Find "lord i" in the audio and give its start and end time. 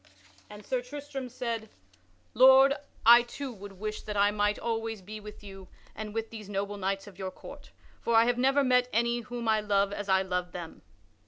2.33-3.21